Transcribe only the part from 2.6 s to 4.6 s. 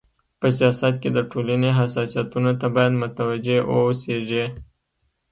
بايد متوجي و اوسيږي.